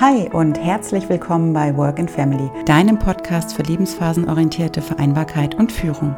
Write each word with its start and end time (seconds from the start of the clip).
Hi 0.00 0.30
und 0.32 0.58
herzlich 0.58 1.10
willkommen 1.10 1.52
bei 1.52 1.76
Work 1.76 1.98
and 1.98 2.10
Family, 2.10 2.50
deinem 2.64 2.98
Podcast 2.98 3.52
für 3.52 3.62
lebensphasenorientierte 3.64 4.80
Vereinbarkeit 4.80 5.56
und 5.56 5.70
Führung. 5.70 6.16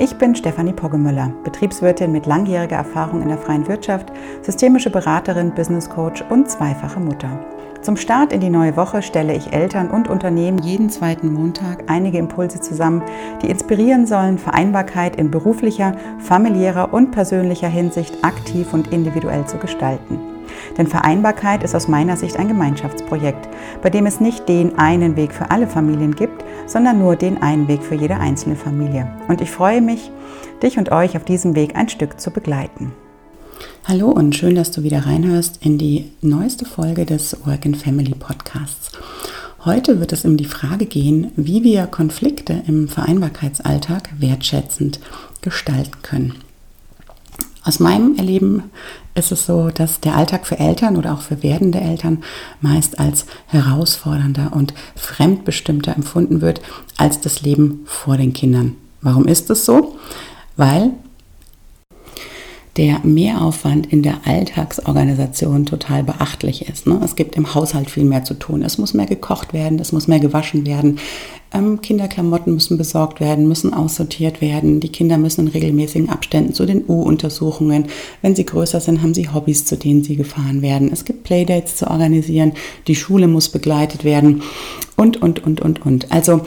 Ich 0.00 0.16
bin 0.16 0.34
Stefanie 0.34 0.72
Poggemüller, 0.72 1.32
Betriebswirtin 1.44 2.10
mit 2.10 2.26
langjähriger 2.26 2.78
Erfahrung 2.78 3.22
in 3.22 3.28
der 3.28 3.38
freien 3.38 3.68
Wirtschaft, 3.68 4.08
systemische 4.42 4.90
Beraterin, 4.90 5.54
Business 5.54 5.88
Coach 5.88 6.24
und 6.30 6.50
zweifache 6.50 6.98
Mutter. 6.98 7.38
Zum 7.80 7.96
Start 7.96 8.32
in 8.32 8.40
die 8.40 8.50
neue 8.50 8.76
Woche 8.76 9.02
stelle 9.02 9.36
ich 9.36 9.52
Eltern 9.52 9.92
und 9.92 10.10
Unternehmen 10.10 10.58
jeden 10.58 10.90
zweiten 10.90 11.32
Montag 11.32 11.84
einige 11.86 12.18
Impulse 12.18 12.60
zusammen, 12.60 13.04
die 13.40 13.50
inspirieren 13.50 14.04
sollen, 14.04 14.36
Vereinbarkeit 14.36 15.14
in 15.14 15.30
beruflicher, 15.30 15.94
familiärer 16.18 16.92
und 16.92 17.12
persönlicher 17.12 17.68
Hinsicht 17.68 18.24
aktiv 18.24 18.74
und 18.74 18.88
individuell 18.88 19.46
zu 19.46 19.58
gestalten. 19.58 20.31
Denn 20.76 20.86
Vereinbarkeit 20.86 21.62
ist 21.62 21.74
aus 21.74 21.88
meiner 21.88 22.16
Sicht 22.16 22.36
ein 22.36 22.48
Gemeinschaftsprojekt, 22.48 23.48
bei 23.82 23.90
dem 23.90 24.06
es 24.06 24.20
nicht 24.20 24.48
den 24.48 24.78
einen 24.78 25.16
Weg 25.16 25.32
für 25.32 25.50
alle 25.50 25.66
Familien 25.66 26.14
gibt, 26.14 26.44
sondern 26.66 26.98
nur 26.98 27.16
den 27.16 27.42
einen 27.42 27.68
Weg 27.68 27.82
für 27.82 27.94
jede 27.94 28.16
einzelne 28.16 28.56
Familie. 28.56 29.10
Und 29.28 29.40
ich 29.40 29.50
freue 29.50 29.80
mich, 29.80 30.10
dich 30.62 30.78
und 30.78 30.92
euch 30.92 31.16
auf 31.16 31.24
diesem 31.24 31.54
Weg 31.54 31.76
ein 31.76 31.88
Stück 31.88 32.20
zu 32.20 32.30
begleiten. 32.30 32.92
Hallo 33.84 34.10
und 34.10 34.36
schön, 34.36 34.54
dass 34.54 34.70
du 34.70 34.84
wieder 34.84 35.06
reinhörst 35.06 35.64
in 35.64 35.76
die 35.76 36.12
neueste 36.20 36.64
Folge 36.64 37.04
des 37.04 37.36
Work 37.44 37.66
and 37.66 37.76
Family 37.76 38.14
Podcasts. 38.14 38.92
Heute 39.64 40.00
wird 40.00 40.12
es 40.12 40.24
um 40.24 40.36
die 40.36 40.44
Frage 40.44 40.86
gehen, 40.86 41.32
wie 41.36 41.62
wir 41.62 41.86
Konflikte 41.86 42.62
im 42.66 42.88
Vereinbarkeitsalltag 42.88 44.10
wertschätzend 44.18 45.00
gestalten 45.40 46.02
können. 46.02 46.34
Aus 47.64 47.78
meinem 47.78 48.16
Erleben 48.16 48.64
ist 49.14 49.30
es 49.30 49.46
so, 49.46 49.70
dass 49.70 50.00
der 50.00 50.16
Alltag 50.16 50.46
für 50.46 50.58
Eltern 50.58 50.96
oder 50.96 51.12
auch 51.12 51.20
für 51.20 51.42
werdende 51.42 51.80
Eltern 51.80 52.24
meist 52.60 52.98
als 52.98 53.26
herausfordernder 53.46 54.52
und 54.52 54.74
fremdbestimmter 54.96 55.94
empfunden 55.94 56.40
wird 56.40 56.60
als 56.96 57.20
das 57.20 57.42
Leben 57.42 57.82
vor 57.84 58.16
den 58.16 58.32
Kindern. 58.32 58.76
Warum 59.00 59.26
ist 59.26 59.48
es 59.50 59.64
so? 59.64 59.96
Weil 60.56 60.92
der 62.76 63.00
Mehraufwand 63.04 63.92
in 63.92 64.02
der 64.02 64.26
Alltagsorganisation 64.26 65.66
total 65.66 66.02
beachtlich 66.02 66.68
ist. 66.68 66.86
Ne? 66.86 67.00
Es 67.04 67.16
gibt 67.16 67.36
im 67.36 67.54
Haushalt 67.54 67.90
viel 67.90 68.04
mehr 68.04 68.24
zu 68.24 68.34
tun. 68.34 68.62
Es 68.62 68.78
muss 68.78 68.94
mehr 68.94 69.06
gekocht 69.06 69.52
werden, 69.52 69.78
es 69.78 69.92
muss 69.92 70.08
mehr 70.08 70.20
gewaschen 70.20 70.66
werden. 70.66 70.98
Ähm, 71.52 71.82
Kinderklamotten 71.82 72.54
müssen 72.54 72.78
besorgt 72.78 73.20
werden, 73.20 73.46
müssen 73.46 73.74
aussortiert 73.74 74.40
werden. 74.40 74.80
Die 74.80 74.88
Kinder 74.88 75.18
müssen 75.18 75.46
in 75.46 75.52
regelmäßigen 75.52 76.08
Abständen 76.08 76.54
zu 76.54 76.64
den 76.64 76.82
U-Untersuchungen. 76.88 77.88
Wenn 78.22 78.34
sie 78.34 78.46
größer 78.46 78.80
sind, 78.80 79.02
haben 79.02 79.12
sie 79.12 79.28
Hobbys, 79.28 79.66
zu 79.66 79.76
denen 79.76 80.02
sie 80.02 80.16
gefahren 80.16 80.62
werden. 80.62 80.90
Es 80.90 81.04
gibt 81.04 81.24
Playdates 81.24 81.76
zu 81.76 81.90
organisieren. 81.90 82.52
Die 82.86 82.94
Schule 82.94 83.28
muss 83.28 83.50
begleitet 83.50 84.02
werden 84.04 84.42
und, 84.96 85.20
und, 85.20 85.44
und, 85.44 85.60
und, 85.60 85.84
und. 85.84 86.10
Also 86.10 86.40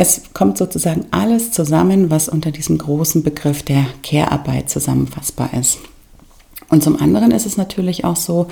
es 0.00 0.22
kommt 0.32 0.56
sozusagen 0.56 1.04
alles 1.10 1.52
zusammen, 1.52 2.08
was 2.08 2.30
unter 2.30 2.50
diesem 2.50 2.78
großen 2.78 3.22
Begriff 3.22 3.62
der 3.62 3.84
Care-Arbeit 4.02 4.70
zusammenfassbar 4.70 5.50
ist. 5.52 5.78
Und 6.70 6.82
zum 6.82 6.98
anderen 6.98 7.32
ist 7.32 7.44
es 7.44 7.58
natürlich 7.58 8.06
auch 8.06 8.16
so, 8.16 8.46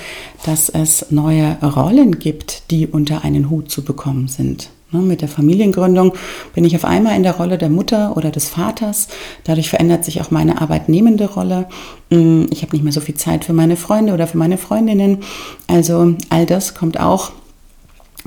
dass 0.45 0.69
es 0.69 1.07
neue 1.11 1.57
Rollen 1.63 2.19
gibt, 2.19 2.71
die 2.71 2.87
unter 2.87 3.25
einen 3.25 3.49
Hut 3.49 3.71
zu 3.71 3.83
bekommen 3.83 4.29
sind. 4.29 4.69
Ne, 4.91 5.01
mit 5.01 5.23
der 5.23 5.29
Familiengründung 5.29 6.13
bin 6.55 6.67
ich 6.67 6.77
auf 6.77 6.85
einmal 6.85 7.17
in 7.17 7.23
der 7.23 7.37
Rolle 7.37 7.57
der 7.57 7.71
Mutter 7.71 8.15
oder 8.19 8.31
des 8.31 8.51
Vaters. 8.51 9.09
Dadurch 9.45 9.71
verändert 9.71 10.05
sich 10.05 10.21
auch 10.21 10.31
meine 10.31 10.61
arbeitnehmende 10.61 11.31
Rolle. 11.31 11.67
Mm, 12.11 12.45
ich 12.51 12.61
habe 12.61 12.73
nicht 12.73 12.83
mehr 12.83 12.93
so 12.93 13.01
viel 13.01 13.15
Zeit 13.15 13.47
für 13.47 13.55
meine 13.55 13.77
Freunde 13.77 14.13
oder 14.13 14.27
für 14.27 14.39
meine 14.39 14.59
Freundinnen. 14.59 15.19
Also 15.67 16.15
all 16.29 16.45
das 16.45 16.75
kommt 16.75 17.01
auch 17.01 17.33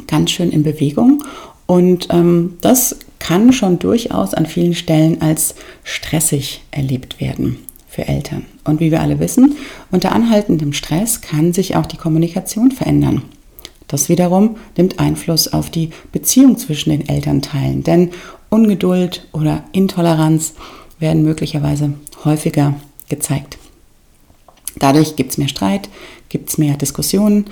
ganz 0.08 0.32
schön 0.32 0.50
in 0.50 0.64
Bewegung. 0.64 1.24
Und 1.72 2.08
ähm, 2.10 2.58
das 2.60 2.98
kann 3.22 3.54
schon 3.54 3.78
durchaus 3.78 4.34
an 4.34 4.48
vielen 4.48 4.74
Stellen 4.74 5.22
als 5.22 5.54
stressig 5.84 6.64
erlebt 6.72 7.22
werden 7.22 7.60
für 7.88 8.08
Eltern. 8.08 8.46
Und 8.64 8.80
wie 8.80 8.90
wir 8.90 9.00
alle 9.00 9.20
wissen, 9.20 9.58
unter 9.92 10.12
anhaltendem 10.12 10.74
Stress 10.74 11.22
kann 11.22 11.54
sich 11.54 11.76
auch 11.76 11.86
die 11.86 11.98
Kommunikation 11.98 12.72
verändern. 12.72 13.22
Das 13.88 14.10
wiederum 14.10 14.58
nimmt 14.76 15.00
Einfluss 15.00 15.54
auf 15.54 15.70
die 15.70 15.92
Beziehung 16.12 16.58
zwischen 16.58 16.90
den 16.90 17.08
Elternteilen, 17.08 17.84
denn 17.84 18.10
Ungeduld 18.50 19.28
oder 19.34 19.66
Intoleranz 19.72 20.54
werden 20.98 21.22
möglicherweise 21.22 21.94
häufiger 22.26 22.74
gezeigt. 23.08 23.60
Dadurch 24.80 25.16
gibt 25.16 25.32
es 25.32 25.38
mehr 25.38 25.48
Streit, 25.48 25.90
gibt 26.30 26.50
es 26.50 26.58
mehr 26.58 26.76
Diskussionen, 26.76 27.46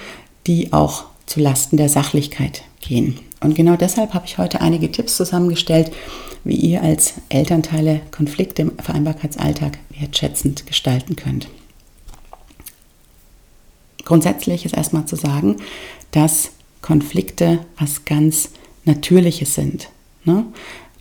die 0.47 0.74
auch 0.74 1.03
zu 1.28 1.40
Lasten 1.40 1.78
der 1.78 1.90
Sachlichkeit 1.90 2.63
gehen. 2.81 3.19
Und 3.42 3.56
genau 3.56 3.76
deshalb 3.76 4.14
habe 4.14 4.26
ich 4.26 4.38
heute 4.38 4.62
einige 4.62 4.92
Tipps 4.92 5.18
zusammengestellt, 5.18 5.92
wie 6.44 6.56
ihr 6.56 6.82
als 6.82 7.16
Elternteile 7.30 8.02
Konflikte 8.12 8.64
im 8.64 8.78
Vereinbarkeitsalltag 8.78 9.78
wertschätzend 9.98 10.66
gestalten 10.66 11.16
könnt. 11.16 11.48
Grundsätzlich 14.06 14.66
ist 14.66 14.76
erstmal 14.76 15.06
zu 15.06 15.16
sagen, 15.16 15.58
dass 16.12 16.52
Konflikte 16.82 17.60
was 17.78 18.06
ganz 18.06 18.50
Natürliches 18.86 19.54
sind. 19.56 19.90
Ne? 20.24 20.46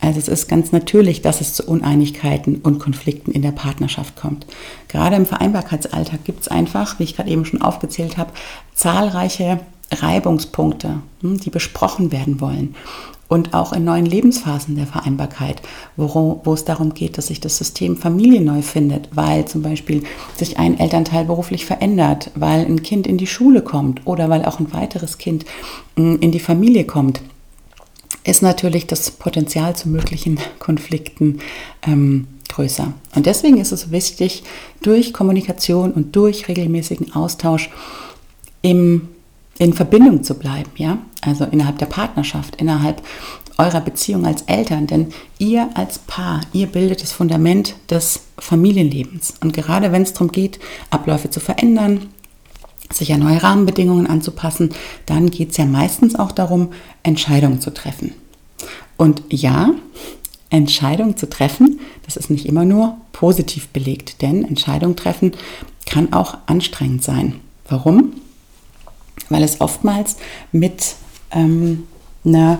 Also 0.01 0.19
es 0.19 0.27
ist 0.27 0.47
ganz 0.47 0.71
natürlich, 0.71 1.21
dass 1.21 1.41
es 1.41 1.53
zu 1.53 1.63
Uneinigkeiten 1.63 2.57
und 2.57 2.79
Konflikten 2.79 3.31
in 3.31 3.41
der 3.41 3.51
Partnerschaft 3.51 4.15
kommt. 4.15 4.45
Gerade 4.87 5.15
im 5.15 5.25
Vereinbarkeitsalltag 5.25 6.23
gibt 6.23 6.41
es 6.41 6.47
einfach, 6.47 6.99
wie 6.99 7.03
ich 7.03 7.15
gerade 7.15 7.29
eben 7.29 7.45
schon 7.45 7.61
aufgezählt 7.61 8.17
habe, 8.17 8.31
zahlreiche 8.73 9.59
Reibungspunkte, 9.91 11.01
hm, 11.21 11.39
die 11.39 11.49
besprochen 11.49 12.11
werden 12.11 12.41
wollen. 12.41 12.75
Und 13.27 13.53
auch 13.53 13.73
in 13.73 13.83
neuen 13.83 14.07
Lebensphasen 14.07 14.75
der 14.75 14.87
Vereinbarkeit, 14.87 15.61
wo, 15.95 16.41
wo 16.43 16.53
es 16.53 16.65
darum 16.65 16.95
geht, 16.95 17.19
dass 17.19 17.27
sich 17.27 17.39
das 17.39 17.57
System 17.57 17.95
Familie 17.95 18.41
neu 18.41 18.63
findet, 18.63 19.09
weil 19.15 19.45
zum 19.45 19.61
Beispiel 19.61 20.03
sich 20.35 20.57
ein 20.57 20.79
Elternteil 20.79 21.25
beruflich 21.25 21.63
verändert, 21.65 22.31
weil 22.33 22.65
ein 22.65 22.81
Kind 22.81 23.05
in 23.05 23.19
die 23.19 23.27
Schule 23.27 23.61
kommt 23.61 24.07
oder 24.07 24.29
weil 24.29 24.45
auch 24.45 24.59
ein 24.59 24.73
weiteres 24.73 25.19
Kind 25.19 25.45
hm, 25.95 26.17
in 26.21 26.31
die 26.31 26.39
Familie 26.39 26.85
kommt, 26.85 27.21
ist 28.23 28.41
natürlich 28.41 28.87
das 28.87 29.11
Potenzial 29.11 29.75
zu 29.75 29.89
möglichen 29.89 30.39
Konflikten 30.59 31.39
ähm, 31.85 32.27
größer. 32.49 32.93
Und 33.15 33.25
deswegen 33.27 33.57
ist 33.57 33.71
es 33.71 33.91
wichtig, 33.91 34.43
durch 34.81 35.13
Kommunikation 35.13 35.91
und 35.91 36.15
durch 36.15 36.47
regelmäßigen 36.47 37.13
Austausch 37.13 37.69
im 38.63 39.07
in 39.59 39.73
Verbindung 39.73 40.23
zu 40.23 40.33
bleiben, 40.35 40.71
ja, 40.77 40.97
also 41.21 41.43
innerhalb 41.43 41.77
der 41.77 41.85
Partnerschaft, 41.85 42.55
innerhalb 42.55 43.03
eurer 43.57 43.81
Beziehung 43.81 44.25
als 44.25 44.43
Eltern, 44.43 44.87
denn 44.87 45.07
ihr 45.37 45.69
als 45.75 45.99
Paar, 45.99 46.41
ihr 46.53 46.67
bildet 46.67 47.03
das 47.03 47.11
Fundament 47.11 47.75
des 47.89 48.21
Familienlebens. 48.39 49.33
Und 49.41 49.53
gerade 49.53 49.91
wenn 49.91 50.01
es 50.01 50.13
darum 50.13 50.31
geht, 50.31 50.59
Abläufe 50.89 51.29
zu 51.29 51.41
verändern, 51.41 52.07
sich 52.91 53.13
an 53.13 53.19
neue 53.19 53.43
Rahmenbedingungen 53.43 54.07
anzupassen, 54.07 54.69
dann 55.05 55.29
geht 55.29 55.51
es 55.51 55.57
ja 55.57 55.65
meistens 55.65 56.15
auch 56.15 56.31
darum, 56.31 56.69
Entscheidungen 57.03 57.59
zu 57.59 57.71
treffen. 57.71 58.13
Und 58.95 59.23
ja, 59.29 59.71
Entscheidungen 60.49 61.17
zu 61.17 61.29
treffen, 61.29 61.81
das 62.05 62.17
ist 62.17 62.29
nicht 62.29 62.45
immer 62.45 62.65
nur 62.65 62.97
positiv 63.11 63.67
belegt, 63.67 64.21
denn 64.21 64.43
Entscheidungen 64.45 64.95
treffen 64.95 65.33
kann 65.85 66.13
auch 66.13 66.37
anstrengend 66.47 67.03
sein. 67.03 67.35
Warum? 67.67 68.13
Weil 69.29 69.43
es 69.43 69.61
oftmals 69.61 70.17
mit 70.51 70.95
ähm, 71.31 71.87
einer 72.25 72.59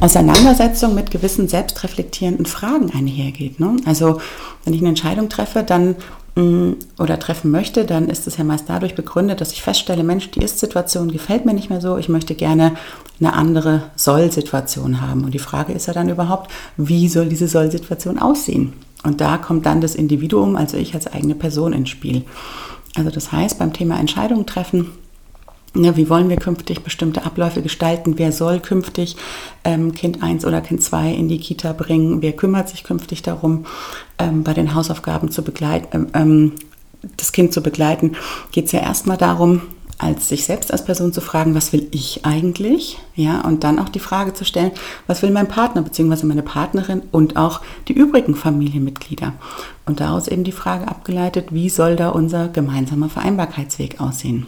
Auseinandersetzung 0.00 0.94
mit 0.94 1.10
gewissen 1.10 1.48
selbstreflektierenden 1.48 2.46
Fragen 2.46 2.90
einhergeht. 2.90 3.60
Ne? 3.60 3.76
Also 3.84 4.20
wenn 4.64 4.72
ich 4.72 4.80
eine 4.80 4.88
Entscheidung 4.90 5.28
treffe, 5.28 5.62
dann 5.62 5.96
mm, 6.36 6.72
oder 6.98 7.18
treffen 7.18 7.50
möchte, 7.50 7.84
dann 7.84 8.08
ist 8.08 8.26
es 8.26 8.38
ja 8.38 8.44
meist 8.44 8.64
dadurch 8.68 8.94
begründet, 8.94 9.40
dass 9.40 9.52
ich 9.52 9.62
feststelle, 9.62 10.02
Mensch, 10.02 10.30
die 10.30 10.42
Ist-Situation 10.42 11.12
gefällt 11.12 11.44
mir 11.44 11.54
nicht 11.54 11.70
mehr 11.70 11.80
so, 11.80 11.98
ich 11.98 12.08
möchte 12.08 12.34
gerne 12.34 12.76
eine 13.20 13.34
andere 13.34 13.90
Soll-Situation 13.96 15.00
haben. 15.00 15.24
Und 15.24 15.34
die 15.34 15.38
Frage 15.38 15.72
ist 15.72 15.86
ja 15.86 15.92
dann 15.92 16.08
überhaupt, 16.08 16.50
wie 16.76 17.08
soll 17.08 17.28
diese 17.28 17.48
Soll-Situation 17.48 18.18
aussehen? 18.18 18.72
Und 19.04 19.20
da 19.20 19.36
kommt 19.36 19.66
dann 19.66 19.82
das 19.82 19.94
Individuum, 19.94 20.56
also 20.56 20.78
ich 20.78 20.94
als 20.94 21.06
eigene 21.06 21.34
Person 21.34 21.74
ins 21.74 21.90
Spiel. 21.90 22.24
Also 22.96 23.10
das 23.10 23.32
heißt, 23.32 23.58
beim 23.58 23.74
Thema 23.74 23.98
Entscheidungen 24.00 24.46
treffen 24.46 24.92
ja, 25.76 25.96
wie 25.96 26.08
wollen 26.08 26.28
wir 26.28 26.36
künftig 26.36 26.82
bestimmte 26.82 27.24
Abläufe 27.24 27.60
gestalten? 27.60 28.14
Wer 28.16 28.32
soll 28.32 28.60
künftig 28.60 29.16
ähm, 29.64 29.92
Kind 29.92 30.22
1 30.22 30.44
oder 30.44 30.60
Kind 30.60 30.82
2 30.82 31.12
in 31.12 31.28
die 31.28 31.38
Kita 31.38 31.72
bringen? 31.72 32.22
Wer 32.22 32.32
kümmert 32.32 32.68
sich 32.68 32.84
künftig 32.84 33.22
darum, 33.22 33.66
ähm, 34.18 34.44
bei 34.44 34.54
den 34.54 34.74
Hausaufgaben 34.74 35.30
zu 35.30 35.42
begleiten, 35.42 35.88
ähm, 35.92 36.08
ähm, 36.14 36.52
das 37.16 37.32
Kind 37.32 37.52
zu 37.52 37.60
begleiten? 37.60 38.16
Geht 38.52 38.66
es 38.66 38.72
ja 38.72 38.80
erstmal 38.80 39.16
darum, 39.16 39.62
als 39.98 40.28
sich 40.28 40.44
selbst 40.44 40.72
als 40.72 40.84
Person 40.84 41.12
zu 41.12 41.20
fragen, 41.20 41.54
was 41.54 41.72
will 41.72 41.88
ich 41.90 42.24
eigentlich? 42.24 42.98
Ja, 43.16 43.40
und 43.40 43.64
dann 43.64 43.78
auch 43.78 43.88
die 43.88 44.00
Frage 44.00 44.32
zu 44.32 44.44
stellen, 44.44 44.72
was 45.06 45.22
will 45.22 45.30
mein 45.30 45.48
Partner 45.48 45.82
bzw. 45.82 46.26
meine 46.26 46.42
Partnerin 46.42 47.02
und 47.10 47.36
auch 47.36 47.62
die 47.88 47.94
übrigen 47.94 48.36
Familienmitglieder? 48.36 49.32
Und 49.86 50.00
daraus 50.00 50.28
eben 50.28 50.44
die 50.44 50.52
Frage 50.52 50.86
abgeleitet, 50.88 51.48
wie 51.50 51.68
soll 51.68 51.96
da 51.96 52.10
unser 52.10 52.48
gemeinsamer 52.48 53.08
Vereinbarkeitsweg 53.08 54.00
aussehen? 54.00 54.46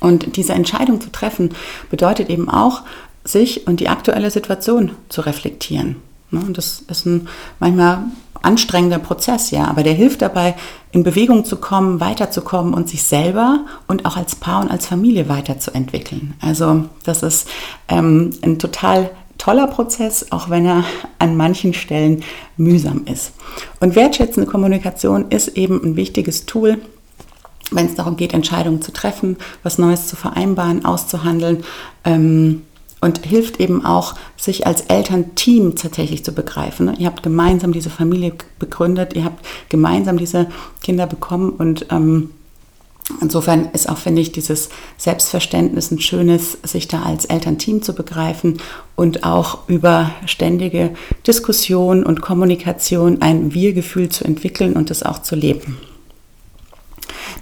Und 0.00 0.36
diese 0.36 0.52
Entscheidung 0.52 1.00
zu 1.00 1.10
treffen 1.10 1.50
bedeutet 1.90 2.28
eben 2.30 2.48
auch, 2.48 2.82
sich 3.24 3.66
und 3.66 3.80
die 3.80 3.88
aktuelle 3.88 4.30
Situation 4.30 4.92
zu 5.08 5.20
reflektieren. 5.20 5.96
Ne, 6.30 6.40
und 6.40 6.58
das 6.58 6.84
ist 6.88 7.06
ein 7.06 7.28
manchmal 7.58 8.04
anstrengender 8.42 8.98
Prozess, 8.98 9.50
ja, 9.50 9.66
aber 9.66 9.82
der 9.82 9.92
hilft 9.92 10.22
dabei, 10.22 10.54
in 10.92 11.02
Bewegung 11.02 11.44
zu 11.44 11.56
kommen, 11.56 12.00
weiterzukommen 12.00 12.74
und 12.74 12.88
sich 12.88 13.02
selber 13.02 13.64
und 13.88 14.06
auch 14.06 14.16
als 14.16 14.36
Paar 14.36 14.62
und 14.62 14.70
als 14.70 14.86
Familie 14.86 15.28
weiterzuentwickeln. 15.28 16.34
Also 16.40 16.84
das 17.04 17.22
ist 17.22 17.48
ähm, 17.88 18.30
ein 18.42 18.58
total 18.58 19.10
toller 19.38 19.66
Prozess, 19.66 20.26
auch 20.30 20.48
wenn 20.48 20.64
er 20.64 20.84
an 21.18 21.36
manchen 21.36 21.74
Stellen 21.74 22.22
mühsam 22.56 23.02
ist. 23.04 23.32
Und 23.80 23.96
wertschätzende 23.96 24.48
Kommunikation 24.48 25.26
ist 25.30 25.48
eben 25.48 25.82
ein 25.82 25.96
wichtiges 25.96 26.46
Tool, 26.46 26.78
wenn 27.70 27.86
es 27.86 27.94
darum 27.94 28.16
geht, 28.16 28.32
Entscheidungen 28.32 28.82
zu 28.82 28.92
treffen, 28.92 29.36
was 29.62 29.78
Neues 29.78 30.06
zu 30.06 30.16
vereinbaren, 30.16 30.84
auszuhandeln. 30.84 31.64
Ähm, 32.04 32.62
und 33.00 33.24
hilft 33.24 33.60
eben 33.60 33.84
auch, 33.84 34.14
sich 34.36 34.66
als 34.66 34.82
Elternteam 34.82 35.76
tatsächlich 35.76 36.24
zu 36.24 36.32
begreifen. 36.32 36.94
Ihr 36.98 37.06
habt 37.06 37.22
gemeinsam 37.22 37.72
diese 37.72 37.90
Familie 37.90 38.32
begründet, 38.58 39.14
ihr 39.14 39.24
habt 39.24 39.44
gemeinsam 39.68 40.16
diese 40.16 40.48
Kinder 40.82 41.06
bekommen 41.06 41.50
und 41.50 41.86
ähm, 41.90 42.30
insofern 43.20 43.68
ist 43.72 43.88
auch, 43.88 43.98
finde 43.98 44.22
ich, 44.22 44.32
dieses 44.32 44.70
Selbstverständnis 44.96 45.90
ein 45.90 46.00
schönes, 46.00 46.58
sich 46.64 46.88
da 46.88 47.02
als 47.02 47.26
Elternteam 47.26 47.82
zu 47.82 47.94
begreifen 47.94 48.58
und 48.96 49.24
auch 49.24 49.68
über 49.68 50.10
ständige 50.24 50.94
Diskussion 51.26 52.02
und 52.02 52.22
Kommunikation 52.22 53.20
ein 53.20 53.52
Wir-Gefühl 53.52 54.08
zu 54.08 54.24
entwickeln 54.24 54.72
und 54.72 54.90
das 54.90 55.02
auch 55.02 55.20
zu 55.20 55.36
leben. 55.36 55.76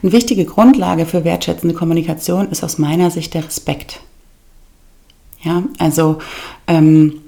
Eine 0.03 0.13
wichtige 0.13 0.45
Grundlage 0.45 1.07
für 1.07 1.25
wertschätzende 1.25 1.75
Kommunikation 1.75 2.51
ist 2.51 2.63
aus 2.65 2.79
meiner 2.79 3.11
Sicht 3.11 3.35
der 3.35 3.45
Respekt. 3.45 4.01
Ja, 5.43 5.63
also 5.79 6.19
ähm, 6.67 7.21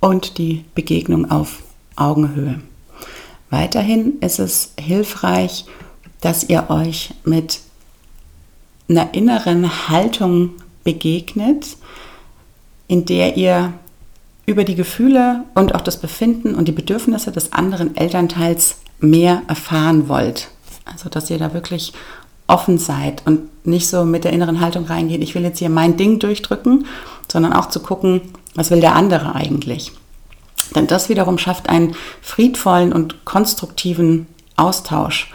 und 0.00 0.38
die 0.38 0.64
Begegnung 0.74 1.30
auf 1.30 1.62
Augenhöhe. 1.96 2.60
Weiterhin 3.50 4.18
ist 4.20 4.38
es 4.38 4.72
hilfreich, 4.78 5.66
dass 6.20 6.44
ihr 6.44 6.70
euch 6.70 7.14
mit 7.24 7.60
einer 8.88 9.12
inneren 9.14 9.88
Haltung 9.88 10.50
begegnet, 10.84 11.76
in 12.88 13.04
der 13.04 13.36
ihr 13.36 13.74
über 14.46 14.64
die 14.64 14.74
Gefühle 14.74 15.44
und 15.54 15.74
auch 15.74 15.80
das 15.80 16.00
Befinden 16.00 16.54
und 16.54 16.66
die 16.66 16.72
Bedürfnisse 16.72 17.30
des 17.30 17.52
anderen 17.52 17.96
Elternteils 17.96 18.76
mehr 19.00 19.42
erfahren 19.48 20.08
wollt. 20.08 20.48
Also 20.84 21.08
dass 21.08 21.30
ihr 21.30 21.38
da 21.38 21.54
wirklich 21.54 21.92
offen 22.46 22.78
seid 22.78 23.22
und 23.26 23.66
nicht 23.66 23.88
so 23.88 24.04
mit 24.04 24.24
der 24.24 24.32
inneren 24.32 24.60
Haltung 24.60 24.84
reingeht, 24.84 25.22
ich 25.22 25.34
will 25.34 25.42
jetzt 25.42 25.58
hier 25.58 25.70
mein 25.70 25.96
Ding 25.96 26.18
durchdrücken, 26.18 26.86
sondern 27.30 27.52
auch 27.52 27.68
zu 27.68 27.80
gucken, 27.80 28.20
was 28.54 28.70
will 28.70 28.80
der 28.80 28.94
andere 28.94 29.34
eigentlich. 29.34 29.92
Denn 30.74 30.86
das 30.86 31.08
wiederum 31.08 31.38
schafft 31.38 31.68
einen 31.68 31.94
friedvollen 32.20 32.92
und 32.92 33.24
konstruktiven 33.24 34.26
Austausch. 34.56 35.32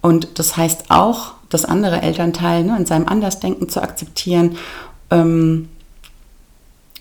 Und 0.00 0.38
das 0.38 0.56
heißt 0.56 0.90
auch, 0.90 1.34
das 1.48 1.64
andere 1.64 2.02
Elternteil 2.02 2.64
ne, 2.64 2.76
in 2.76 2.86
seinem 2.86 3.08
Andersdenken 3.08 3.68
zu 3.68 3.82
akzeptieren 3.82 4.56
ähm, 5.10 5.68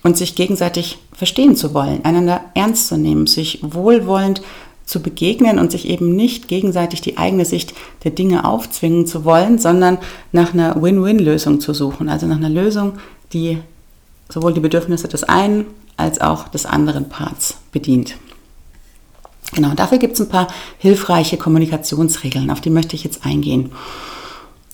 und 0.03 0.17
sich 0.17 0.35
gegenseitig 0.35 0.99
verstehen 1.13 1.55
zu 1.55 1.73
wollen, 1.73 2.03
einander 2.03 2.41
ernst 2.55 2.87
zu 2.87 2.97
nehmen, 2.97 3.27
sich 3.27 3.59
wohlwollend 3.61 4.41
zu 4.89 5.03
begegnen 5.03 5.59
und 5.59 5.71
sich 5.71 5.87
eben 5.87 6.15
nicht 6.15 6.47
gegenseitig 6.47 7.01
die 7.01 7.19
eigene 7.19 7.45
Sicht 7.45 7.75
der 8.03 8.09
Dinge 8.09 8.43
aufzwingen 8.43 9.05
zu 9.05 9.23
wollen, 9.23 9.59
sondern 9.59 9.99
nach 10.31 10.53
einer 10.53 10.81
Win-Win-Lösung 10.81 11.61
zu 11.61 11.75
suchen. 11.75 12.09
Also 12.09 12.25
nach 12.25 12.37
einer 12.37 12.49
Lösung, 12.49 12.93
die 13.31 13.59
sowohl 14.29 14.51
die 14.51 14.61
Bedürfnisse 14.61 15.07
des 15.07 15.23
einen 15.23 15.67
als 15.95 16.19
auch 16.19 16.47
des 16.47 16.65
anderen 16.65 17.07
Parts 17.07 17.57
bedient. 17.71 18.15
Genau, 19.53 19.75
dafür 19.75 19.99
gibt 19.99 20.13
es 20.13 20.21
ein 20.21 20.29
paar 20.29 20.47
hilfreiche 20.79 21.37
Kommunikationsregeln, 21.37 22.49
auf 22.49 22.61
die 22.61 22.71
möchte 22.71 22.95
ich 22.95 23.03
jetzt 23.03 23.23
eingehen. 23.23 23.71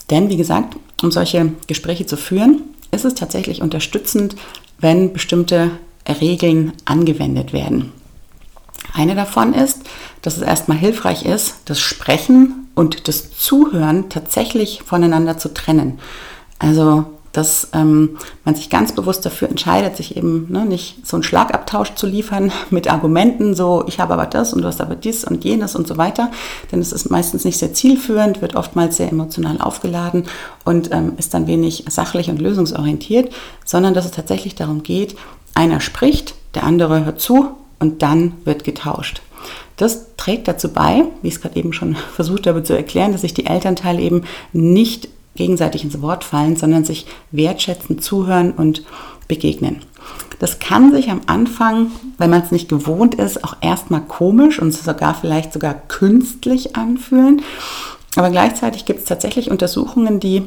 Denn 0.09 0.29
wie 0.29 0.37
gesagt, 0.37 0.77
um 1.03 1.11
solche 1.11 1.51
Gespräche 1.67 2.05
zu 2.05 2.15
führen, 2.15 2.61
ist 2.91 3.03
es 3.03 3.15
tatsächlich 3.15 3.61
unterstützend, 3.61 4.37
wenn 4.79 5.11
bestimmte 5.11 5.71
Regeln 6.07 6.71
angewendet 6.85 7.51
werden. 7.51 7.91
Eine 8.93 9.15
davon 9.15 9.53
ist, 9.53 9.81
dass 10.21 10.37
es 10.37 10.43
erstmal 10.43 10.77
hilfreich 10.77 11.25
ist, 11.25 11.57
das 11.65 11.79
Sprechen 11.79 12.67
und 12.75 13.07
das 13.07 13.31
Zuhören 13.31 14.09
tatsächlich 14.09 14.81
voneinander 14.85 15.37
zu 15.37 15.53
trennen. 15.53 15.99
Also, 16.59 17.05
dass 17.31 17.69
ähm, 17.73 18.17
man 18.45 18.55
sich 18.55 18.69
ganz 18.69 18.93
bewusst 18.93 19.25
dafür 19.25 19.49
entscheidet, 19.49 19.97
sich 19.97 20.15
eben 20.15 20.49
ne, 20.49 20.65
nicht 20.65 21.05
so 21.05 21.17
einen 21.17 21.23
Schlagabtausch 21.23 21.93
zu 21.95 22.07
liefern 22.07 22.51
mit 22.69 22.89
Argumenten, 22.89 23.55
so 23.55 23.83
ich 23.87 23.99
habe 23.99 24.13
aber 24.13 24.25
das 24.25 24.53
und 24.53 24.61
du 24.61 24.67
hast 24.67 24.79
aber 24.79 24.95
dies 24.95 25.25
und 25.25 25.43
jenes 25.43 25.75
und 25.75 25.85
so 25.87 25.97
weiter. 25.97 26.31
Denn 26.71 26.79
es 26.79 26.93
ist 26.93 27.09
meistens 27.09 27.43
nicht 27.43 27.57
sehr 27.57 27.73
zielführend, 27.73 28.41
wird 28.41 28.55
oftmals 28.55 28.97
sehr 28.97 29.11
emotional 29.11 29.59
aufgeladen 29.59 30.23
und 30.63 30.91
ähm, 30.93 31.13
ist 31.17 31.33
dann 31.33 31.47
wenig 31.47 31.83
sachlich 31.89 32.29
und 32.29 32.41
lösungsorientiert, 32.41 33.33
sondern 33.65 33.93
dass 33.93 34.05
es 34.05 34.11
tatsächlich 34.11 34.55
darum 34.55 34.83
geht, 34.83 35.17
einer 35.53 35.81
spricht, 35.81 36.35
der 36.53 36.63
andere 36.63 37.03
hört 37.03 37.19
zu 37.19 37.57
und 37.79 38.01
dann 38.01 38.33
wird 38.45 38.63
getauscht. 38.63 39.21
Das 39.77 40.15
trägt 40.15 40.47
dazu 40.47 40.69
bei, 40.69 41.03
wie 41.21 41.27
ich 41.27 41.35
es 41.35 41.41
gerade 41.41 41.57
eben 41.57 41.73
schon 41.73 41.95
versucht 42.15 42.47
habe 42.47 42.63
zu 42.63 42.73
erklären, 42.73 43.11
dass 43.11 43.21
sich 43.21 43.33
die 43.33 43.45
Elternteile 43.45 44.01
eben 44.01 44.23
nicht 44.53 45.09
gegenseitig 45.35 45.83
ins 45.83 46.01
Wort 46.01 46.23
fallen, 46.23 46.55
sondern 46.55 46.85
sich 46.85 47.05
wertschätzen, 47.31 47.99
zuhören 47.99 48.51
und 48.51 48.83
begegnen. 49.27 49.81
Das 50.39 50.59
kann 50.59 50.91
sich 50.91 51.09
am 51.09 51.21
Anfang, 51.25 51.91
wenn 52.17 52.29
man 52.29 52.41
es 52.41 52.51
nicht 52.51 52.69
gewohnt 52.69 53.15
ist, 53.15 53.43
auch 53.43 53.57
erstmal 53.61 54.01
komisch 54.01 54.59
und 54.59 54.71
sogar 54.73 55.15
vielleicht 55.15 55.53
sogar 55.53 55.73
künstlich 55.73 56.75
anfühlen. 56.75 57.41
Aber 58.15 58.29
gleichzeitig 58.29 58.85
gibt 58.85 58.99
es 58.99 59.05
tatsächlich 59.05 59.51
Untersuchungen, 59.51 60.19
die 60.19 60.43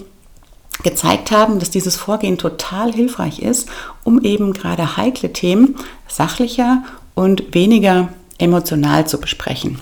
gezeigt 0.82 1.30
haben, 1.30 1.58
dass 1.58 1.70
dieses 1.70 1.96
Vorgehen 1.96 2.38
total 2.38 2.92
hilfreich 2.92 3.40
ist, 3.40 3.68
um 4.04 4.22
eben 4.22 4.52
gerade 4.52 4.96
heikle 4.96 5.32
Themen 5.32 5.76
sachlicher 6.06 6.84
und 7.18 7.52
weniger 7.52 8.10
emotional 8.38 9.08
zu 9.08 9.18
besprechen. 9.18 9.80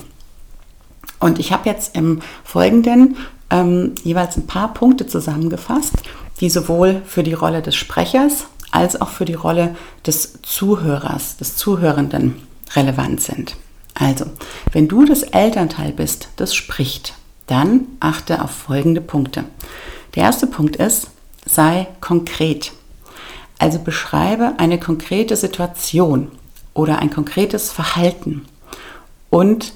Und 1.21 1.39
ich 1.39 1.53
habe 1.53 1.69
jetzt 1.69 1.95
im 1.95 2.21
Folgenden 2.45 3.19
ähm, 3.51 3.95
jeweils 4.03 4.39
ein 4.39 4.47
paar 4.47 4.73
Punkte 4.73 5.07
zusammengefasst, 5.07 5.93
die 6.41 6.49
sowohl 6.49 7.03
für 7.05 7.23
die 7.23 7.35
Rolle 7.35 7.61
des 7.61 7.77
Sprechers 7.77 8.47
als 8.71 8.99
auch 8.99 9.11
für 9.11 9.27
die 9.27 9.35
Rolle 9.35 9.77
des 10.07 10.41
Zuhörers, 10.41 11.37
des 11.37 11.57
Zuhörenden 11.57 12.37
relevant 12.75 13.21
sind. 13.21 13.57
Also, 13.93 14.25
wenn 14.73 14.89
du 14.89 15.05
das 15.05 15.23
Elternteil 15.23 15.93
bist, 15.93 16.31
das 16.37 16.55
spricht, 16.55 17.13
dann 17.49 17.83
achte 18.01 18.43
auf 18.43 18.51
folgende 18.51 19.03
Punkte. 19.03 19.45
Der 20.15 20.23
erste 20.23 20.47
Punkt 20.47 20.77
ist, 20.77 21.11
sei 21.45 21.87
konkret. 22.01 22.73
Also 23.59 23.79
beschreibe 23.79 24.55
eine 24.57 24.81
konkrete 24.81 25.37
Situation, 25.37 26.31
oder 26.77 26.99
ein 26.99 27.11
konkretes 27.11 27.73
Verhalten. 27.73 28.47
Und 29.31 29.73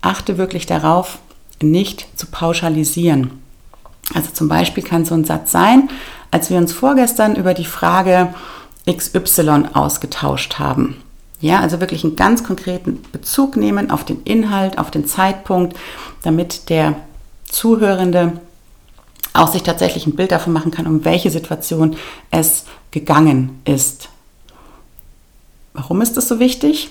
achte 0.00 0.38
wirklich 0.38 0.66
darauf, 0.66 1.18
nicht 1.62 2.06
zu 2.18 2.26
pauschalisieren. 2.26 3.30
Also 4.14 4.30
zum 4.32 4.48
Beispiel 4.48 4.82
kann 4.82 5.04
so 5.04 5.14
ein 5.14 5.24
Satz 5.24 5.52
sein, 5.52 5.88
als 6.30 6.50
wir 6.50 6.58
uns 6.58 6.72
vorgestern 6.72 7.36
über 7.36 7.54
die 7.54 7.64
Frage 7.64 8.34
XY 8.90 9.64
ausgetauscht 9.74 10.58
haben. 10.58 10.96
Ja, 11.40 11.60
also 11.60 11.80
wirklich 11.80 12.04
einen 12.04 12.16
ganz 12.16 12.44
konkreten 12.44 13.02
Bezug 13.12 13.56
nehmen 13.56 13.90
auf 13.90 14.04
den 14.04 14.22
Inhalt, 14.24 14.78
auf 14.78 14.90
den 14.90 15.06
Zeitpunkt, 15.06 15.76
damit 16.22 16.68
der 16.68 16.96
Zuhörende 17.44 18.40
auch 19.32 19.48
sich 19.52 19.62
tatsächlich 19.62 20.06
ein 20.06 20.16
Bild 20.16 20.32
davon 20.32 20.52
machen 20.52 20.70
kann, 20.70 20.86
um 20.86 21.04
welche 21.04 21.30
Situation 21.30 21.96
es 22.30 22.64
gegangen 22.90 23.60
ist. 23.64 24.08
Warum 25.80 26.02
ist 26.02 26.18
das 26.18 26.28
so 26.28 26.38
wichtig? 26.38 26.90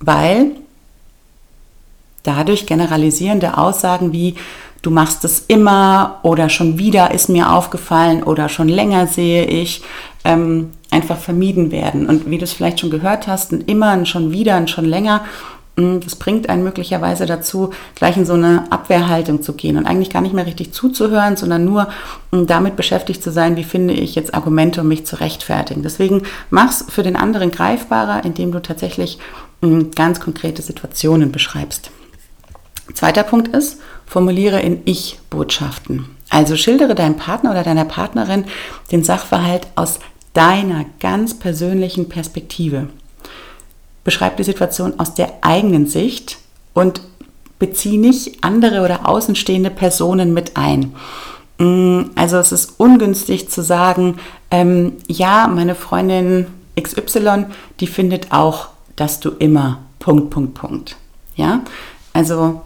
Weil 0.00 0.50
dadurch 2.24 2.66
generalisierende 2.66 3.56
Aussagen 3.56 4.12
wie 4.12 4.34
du 4.82 4.90
machst 4.90 5.24
es 5.24 5.46
immer 5.48 6.20
oder 6.22 6.50
schon 6.50 6.78
wieder 6.78 7.12
ist 7.12 7.30
mir 7.30 7.50
aufgefallen 7.50 8.22
oder 8.22 8.50
schon 8.50 8.68
länger 8.68 9.06
sehe 9.06 9.46
ich, 9.46 9.82
ähm, 10.24 10.72
einfach 10.90 11.16
vermieden 11.16 11.70
werden. 11.70 12.06
Und 12.06 12.30
wie 12.30 12.36
du 12.36 12.44
es 12.44 12.52
vielleicht 12.52 12.80
schon 12.80 12.90
gehört 12.90 13.26
hast, 13.26 13.52
ein 13.52 13.62
immer, 13.62 13.88
ein 13.88 14.04
schon 14.04 14.30
wieder, 14.30 14.56
ein 14.56 14.68
schon 14.68 14.84
länger 14.84 15.24
das 15.78 16.16
bringt 16.16 16.48
einen 16.48 16.64
möglicherweise 16.64 17.24
dazu, 17.24 17.70
gleich 17.94 18.16
in 18.16 18.26
so 18.26 18.32
eine 18.32 18.70
Abwehrhaltung 18.70 19.42
zu 19.42 19.52
gehen 19.52 19.76
und 19.76 19.86
eigentlich 19.86 20.10
gar 20.10 20.22
nicht 20.22 20.34
mehr 20.34 20.46
richtig 20.46 20.72
zuzuhören, 20.72 21.36
sondern 21.36 21.64
nur 21.64 21.88
hm, 22.32 22.46
damit 22.46 22.74
beschäftigt 22.74 23.22
zu 23.22 23.30
sein, 23.30 23.56
wie 23.56 23.64
finde 23.64 23.94
ich 23.94 24.14
jetzt 24.16 24.34
Argumente, 24.34 24.80
um 24.80 24.88
mich 24.88 25.06
zu 25.06 25.20
rechtfertigen. 25.20 25.82
Deswegen 25.82 26.22
mach's 26.50 26.84
für 26.88 27.02
den 27.02 27.16
anderen 27.16 27.50
greifbarer, 27.52 28.24
indem 28.24 28.50
du 28.50 28.60
tatsächlich 28.60 29.18
hm, 29.62 29.92
ganz 29.92 30.18
konkrete 30.20 30.62
Situationen 30.62 31.30
beschreibst. 31.30 31.90
Zweiter 32.94 33.22
Punkt 33.22 33.48
ist, 33.48 33.78
formuliere 34.06 34.60
in 34.60 34.80
Ich-Botschaften. 34.84 36.06
Also 36.30 36.56
schildere 36.56 36.94
deinem 36.94 37.16
Partner 37.16 37.52
oder 37.52 37.62
deiner 37.62 37.84
Partnerin 37.84 38.46
den 38.90 39.04
Sachverhalt 39.04 39.68
aus 39.76 40.00
deiner 40.34 40.86
ganz 41.00 41.38
persönlichen 41.38 42.08
Perspektive. 42.08 42.88
Beschreib 44.04 44.36
die 44.36 44.44
Situation 44.44 44.98
aus 44.98 45.14
der 45.14 45.32
eigenen 45.42 45.86
Sicht 45.86 46.38
und 46.74 47.00
bezieh 47.58 47.98
nicht 47.98 48.42
andere 48.42 48.84
oder 48.84 49.08
außenstehende 49.08 49.70
Personen 49.70 50.32
mit 50.32 50.56
ein. 50.56 50.94
Mm, 51.58 52.10
also 52.14 52.38
es 52.38 52.52
ist 52.52 52.74
ungünstig 52.78 53.50
zu 53.50 53.62
sagen, 53.62 54.18
ähm, 54.50 54.92
ja, 55.08 55.48
meine 55.48 55.74
Freundin 55.74 56.46
XY, 56.80 57.46
die 57.80 57.86
findet 57.86 58.32
auch, 58.32 58.68
dass 58.96 59.20
du 59.20 59.30
immer 59.30 59.80
Punkt, 59.98 60.30
Punkt, 60.30 60.54
Punkt. 60.54 60.96
Ja, 61.34 61.60
also 62.12 62.62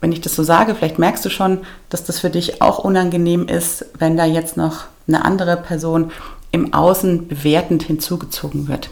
wenn 0.00 0.12
ich 0.12 0.20
das 0.20 0.34
so 0.34 0.42
sage, 0.42 0.74
vielleicht 0.74 0.98
merkst 0.98 1.24
du 1.24 1.30
schon, 1.30 1.58
dass 1.88 2.04
das 2.04 2.20
für 2.20 2.30
dich 2.30 2.62
auch 2.62 2.78
unangenehm 2.78 3.48
ist, 3.48 3.86
wenn 3.98 4.16
da 4.16 4.24
jetzt 4.24 4.56
noch 4.56 4.84
eine 5.06 5.24
andere 5.24 5.56
Person 5.56 6.10
im 6.52 6.72
Außen 6.72 7.28
bewertend 7.28 7.82
hinzugezogen 7.82 8.68
wird. 8.68 8.90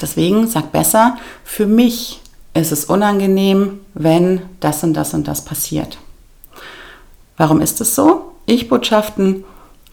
Deswegen 0.00 0.46
sag 0.46 0.72
besser, 0.72 1.16
für 1.44 1.66
mich 1.66 2.20
ist 2.54 2.72
es 2.72 2.84
unangenehm, 2.84 3.80
wenn 3.94 4.42
das 4.60 4.82
und 4.82 4.94
das 4.94 5.14
und 5.14 5.26
das 5.28 5.44
passiert. 5.44 5.98
Warum 7.36 7.60
ist 7.60 7.80
es 7.80 7.94
so? 7.94 8.32
Ich-Botschaften 8.46 9.44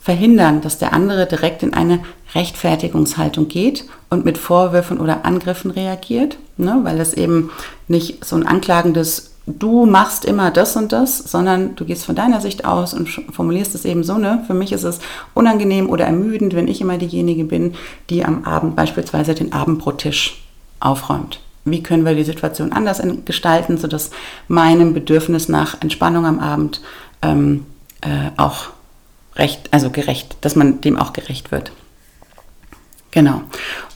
verhindern, 0.01 0.62
dass 0.62 0.77
der 0.77 0.94
andere 0.94 1.25
direkt 1.27 1.63
in 1.63 1.74
eine 1.74 2.00
Rechtfertigungshaltung 2.34 3.48
geht 3.48 3.86
und 4.10 4.25
mit 4.25 4.38
Vorwürfen 4.38 5.00
oder 5.00 5.25
Angriffen 5.25 5.72
reagiert, 5.72 6.38
ne, 6.58 6.80
weil 6.84 7.00
es 7.00 7.13
eben 7.13 7.51
nicht 7.88 8.24
so 8.25 8.36
ein 8.36 8.46
anklagendes 8.46 9.37
du 9.48 9.86
machst 9.86 10.25
immer 10.25 10.51
das 10.51 10.75
und 10.75 10.92
das, 10.92 11.18
sondern 11.18 11.75
du 11.75 11.86
gehst 11.86 12.06
von 12.06 12.16
deiner 12.16 12.42
Sicht 12.42 12.66
aus 12.66 12.94
und 12.94 13.08
formulierst 13.08 13.74
es 13.74 13.86
eben 13.86 14.04
so, 14.04 14.18
ne? 14.18 14.44
Für 14.46 14.54
mich 14.54 14.74
ist 14.74 14.84
es 14.84 15.00
unangenehm 15.34 15.89
oder 15.89 16.06
ermüdend, 16.06 16.54
wenn 16.54 16.68
ich 16.68 16.82
immer 16.82 16.98
diejenige 16.98 17.46
bin, 17.46 17.74
die 18.10 18.25
am 18.25 18.44
Abend 18.44 18.75
beispielsweise 18.75 19.34
den 19.34 19.54
Abendbrottisch 19.54 20.44
aufräumt. 20.80 21.39
Wie 21.63 21.82
können 21.82 22.06
wir 22.06 22.13
die 22.13 22.24
Situation 22.24 22.72
anders 22.72 23.01
gestalten, 23.25 23.77
sodass 23.77 24.12
meinem 24.48 24.94
Bedürfnis 24.94 25.50
nach 25.50 25.82
Entspannung 25.82 26.25
am 26.25 26.39
Abend 26.39 26.82
ähm, 27.22 27.66
äh, 28.01 28.32
auch 28.38 28.68
recht, 29.38 29.70
also 29.72 29.89
gerecht, 29.89 30.38
dass 30.42 30.56
man 30.56 30.82
dem 30.82 30.98
auch 30.98 31.13
gerecht 31.13 31.51
wird. 31.51 31.72
Genau. 33.12 33.42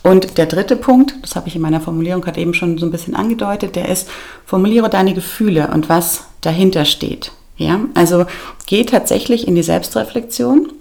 Und 0.02 0.38
der 0.38 0.46
dritte 0.46 0.76
Punkt, 0.76 1.14
das 1.22 1.36
habe 1.36 1.48
ich 1.48 1.54
in 1.54 1.62
meiner 1.62 1.80
Formulierung 1.80 2.22
gerade 2.22 2.40
eben 2.40 2.54
schon 2.54 2.78
so 2.78 2.86
ein 2.86 2.90
bisschen 2.90 3.14
angedeutet, 3.14 3.76
der 3.76 3.88
ist, 3.88 4.08
formuliere 4.46 4.90
deine 4.90 5.14
Gefühle 5.14 5.68
und 5.72 5.88
was 5.88 6.24
dahinter 6.40 6.84
steht. 6.84 7.32
Ja, 7.56 7.80
also 7.94 8.24
geh 8.66 8.84
tatsächlich 8.84 9.46
in 9.46 9.54
die 9.54 9.62
Selbstreflexion, 9.62 10.72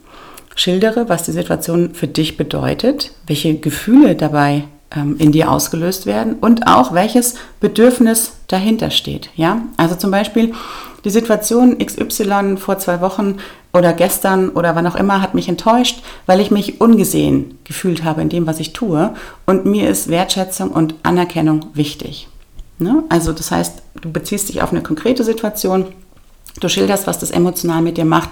schildere, 0.56 1.10
was 1.10 1.24
die 1.24 1.32
Situation 1.32 1.94
für 1.94 2.08
dich 2.08 2.38
bedeutet, 2.38 3.12
welche 3.28 3.56
Gefühle 3.56 4.16
dabei 4.16 4.64
ähm, 4.96 5.18
in 5.20 5.32
dir 5.32 5.52
ausgelöst 5.52 6.06
werden 6.06 6.36
und 6.40 6.68
auch 6.68 6.94
welches 6.94 7.36
Bedürfnis 7.60 8.34
dahinter 8.48 8.90
steht. 8.90 9.30
Ja, 9.36 9.62
also 9.78 9.96
zum 9.96 10.12
Beispiel 10.12 10.54
die 11.04 11.10
Situation 11.10 11.78
XY 11.78 12.58
vor 12.58 12.78
zwei 12.78 13.02
Wochen 13.02 13.38
oder 13.74 13.94
gestern 13.94 14.50
oder 14.50 14.76
wann 14.76 14.88
auch 14.88 14.96
immer 14.96 15.22
hat 15.22 15.34
mich 15.34 15.48
enttäuscht, 15.48 16.04
weil 16.26 16.40
ich 16.40 16.52
mich 16.52 16.82
ungesehen 16.82 17.58
gefühlt 17.64 18.04
habe 18.04 18.22
in 18.22 18.30
dem, 18.30 18.48
was 18.48 18.60
ich 18.60 18.74
tue. 18.74 19.14
Und 19.46 19.66
mir 19.66 19.90
ist 19.90 20.10
Wertschätzung 20.10 20.72
und 20.72 20.96
Anerkennung 21.04 21.68
wichtig. 21.74 22.28
Ne? 22.80 23.04
Also 23.10 23.32
das 23.32 23.52
heißt, 23.52 23.82
du 24.02 24.12
beziehst 24.12 24.50
dich 24.50 24.62
auf 24.62 24.72
eine 24.72 24.82
konkrete 24.82 25.24
Situation, 25.24 25.86
du 26.60 26.68
schilderst, 26.68 27.08
was 27.08 27.20
das 27.20 27.32
emotional 27.32 27.82
mit 27.82 27.98
dir 27.98 28.06
macht 28.06 28.32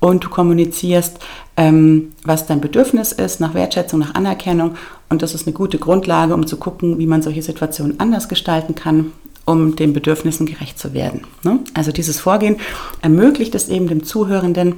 und 0.00 0.24
du 0.24 0.30
kommunizierst, 0.30 1.18
ähm, 1.56 2.12
was 2.24 2.46
dein 2.46 2.60
Bedürfnis 2.60 3.12
ist 3.12 3.40
nach 3.40 3.54
Wertschätzung, 3.54 3.98
nach 3.98 4.14
Anerkennung. 4.14 4.76
Und 5.10 5.22
das 5.22 5.34
ist 5.34 5.46
eine 5.46 5.54
gute 5.54 5.78
Grundlage, 5.78 6.34
um 6.34 6.46
zu 6.46 6.56
gucken, 6.56 6.98
wie 6.98 7.06
man 7.06 7.20
solche 7.20 7.42
Situationen 7.42 7.98
anders 8.00 8.28
gestalten 8.28 8.74
kann 8.74 9.12
um 9.48 9.76
den 9.76 9.94
Bedürfnissen 9.94 10.44
gerecht 10.44 10.78
zu 10.78 10.92
werden. 10.92 11.22
Ne? 11.42 11.60
Also 11.72 11.90
dieses 11.90 12.20
Vorgehen 12.20 12.56
ermöglicht 13.00 13.54
es 13.54 13.68
eben 13.68 13.88
dem 13.88 14.04
Zuhörenden, 14.04 14.74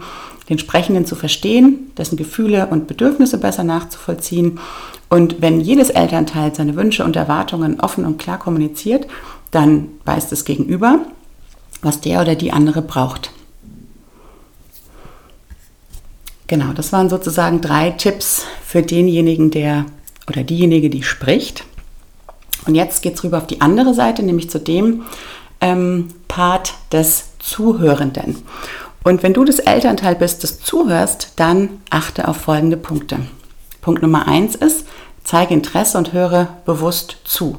den 0.49 0.59
Sprechenden 0.59 1.07
zu 1.07 1.17
verstehen, 1.17 1.91
dessen 1.99 2.17
Gefühle 2.17 2.69
und 2.69 2.87
Bedürfnisse 2.87 3.39
besser 3.39 3.65
nachzuvollziehen. 3.65 4.61
Und 5.09 5.43
wenn 5.43 5.61
jedes 5.61 5.91
Elternteil 5.91 6.55
seine 6.55 6.77
Wünsche 6.77 7.05
und 7.05 7.17
Erwartungen 7.17 7.81
offen 7.81 8.05
und 8.05 8.19
klar 8.19 8.39
kommuniziert, 8.39 9.09
dann 9.51 9.89
weiß 10.05 10.29
das 10.29 10.45
Gegenüber, 10.45 11.01
was 11.83 12.01
der 12.01 12.21
oder 12.21 12.37
die 12.37 12.53
andere 12.53 12.81
braucht. 12.81 13.33
Genau, 16.47 16.73
das 16.73 16.93
waren 16.93 17.09
sozusagen 17.09 17.61
drei 17.61 17.91
Tipps 17.91 18.45
für 18.65 18.83
denjenigen, 18.83 19.51
der 19.51 19.87
oder 20.29 20.45
diejenige, 20.45 20.91
die 20.91 21.03
spricht. 21.03 21.65
Und 22.67 22.75
jetzt 22.75 23.03
geht 23.03 23.15
es 23.15 23.25
rüber 23.25 23.39
auf 23.39 23.47
die 23.47 23.61
andere 23.61 23.95
Seite, 23.95 24.23
nämlich 24.23 24.51
zu 24.51 24.59
dem 24.59 25.03
ähm, 25.61 26.09
Part 26.29 26.75
des 26.93 27.31
Zuhörenden. 27.39 28.37
Und 29.03 29.23
wenn 29.23 29.33
du 29.33 29.45
das 29.45 29.59
Elternteil 29.59 30.15
bist, 30.15 30.45
das 30.45 30.61
zuhörst, 30.61 31.33
dann 31.37 31.71
achte 31.89 32.29
auf 32.29 32.37
folgende 32.37 32.77
Punkte. 32.77 33.19
Punkt 33.81 34.03
Nummer 34.03 34.29
eins 34.29 34.55
ist, 34.55 34.87
zeige 35.25 35.55
Interesse 35.55 35.97
und 35.97 36.13
höre 36.13 36.49
bewusst 36.67 37.17
zu. 37.25 37.57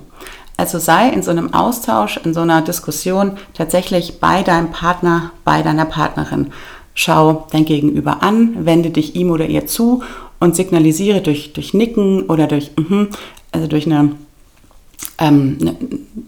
Also 0.57 0.77
sei 0.77 1.09
in 1.09 1.23
so 1.23 1.31
einem 1.31 1.53
Austausch, 1.53 2.17
in 2.23 2.35
so 2.35 2.41
einer 2.41 2.61
Diskussion 2.61 3.37
tatsächlich 3.55 4.19
bei 4.19 4.43
deinem 4.43 4.71
Partner, 4.71 5.31
bei 5.43 5.63
deiner 5.63 5.85
Partnerin. 5.85 6.51
Schau 6.93 7.47
dein 7.51 7.65
Gegenüber 7.65 8.21
an, 8.21 8.65
wende 8.65 8.91
dich 8.91 9.15
ihm 9.15 9.31
oder 9.31 9.47
ihr 9.47 9.65
zu 9.65 10.03
und 10.39 10.55
signalisiere 10.55 11.21
durch, 11.21 11.53
durch 11.53 11.73
Nicken 11.73 12.23
oder 12.23 12.45
durch, 12.45 12.71
mhm, 12.77 13.09
also 13.51 13.65
durch 13.65 13.87
eine 13.87 14.11
ähm, 15.17 15.57
ne, 15.57 15.75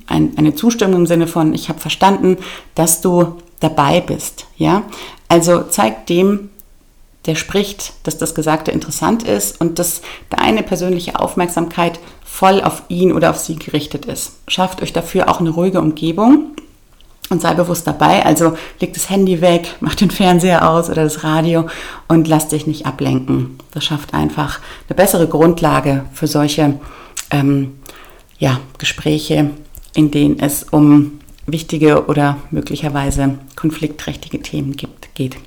ein, 0.08 0.34
eine 0.38 0.56
Zustimmung 0.56 1.01
im 1.01 1.06
Sinne 1.08 1.27
von, 1.27 1.53
ich 1.53 1.70
habe 1.70 1.80
verstanden, 1.80 2.38
dass 2.75 3.01
du 3.01 3.38
dabei 3.60 4.01
bist. 4.01 4.46
Ja? 4.58 4.84
Also 5.27 5.63
zeig 5.63 6.08
dem, 6.08 6.50
der 7.25 7.36
spricht, 7.36 7.94
dass 8.03 8.18
das 8.18 8.36
Gesagte 8.36 8.72
interessant 8.72 9.24
ist 9.24 9.60
und 9.62 9.80
dass 9.80 10.01
deine 10.30 10.62
persönliche 10.62 11.20
Aufmerksamkeit 11.20 12.00
voll 12.25 12.62
auf 12.62 12.84
ihn 12.89 13.12
oder 13.12 13.30
auf 13.30 13.38
sie 13.38 13.56
gerichtet 13.56 14.06
ist. 14.06 14.34
Schafft 14.48 14.82
euch 14.82 14.92
dafür 14.92 15.30
auch 15.30 15.39
eine 15.39 15.51
ruhige 15.51 15.80
Umgebung 15.80 16.51
und 17.30 17.42
sei 17.42 17.53
bewusst 17.53 17.88
dabei. 17.88 18.25
Also 18.25 18.58
leg 18.80 18.94
das 18.94 19.10
Handy 19.10 19.39
weg, 19.39 19.75
mach 19.80 19.96
den 19.96 20.12
Fernseher 20.12 20.70
aus 20.70 20.89
oder 20.89 21.03
das 21.03 21.24
Radio 21.24 21.68
und 22.08 22.27
lass 22.27 22.50
dich 22.50 22.68
nicht 22.68 22.86
ablenken. 22.86 23.58
Das 23.72 23.86
schafft 23.86 24.13
einfach 24.13 24.60
eine 24.89 24.96
bessere 24.96 25.27
Grundlage 25.27 26.06
für 26.13 26.27
solche 26.27 26.80
ähm, 27.32 27.80
ja, 28.40 28.60
Gespräche, 28.78 29.52
in 29.96 30.12
denen 30.12 30.40
es 30.40 30.63
um 30.63 31.20
wichtige 31.46 32.06
oder 32.08 32.38
möglicherweise 32.52 33.38
konfliktträchtige 33.56 34.42
Themen 34.42 34.75
gibt, 34.75 35.13
geht. 35.16 35.38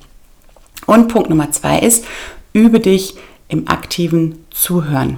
Und 0.85 1.07
Punkt 1.07 1.29
Nummer 1.29 1.51
zwei 1.51 1.79
ist, 1.79 2.05
übe 2.53 2.79
dich 2.79 3.15
im 3.49 3.67
aktiven 3.67 4.45
Zuhören. 4.51 5.17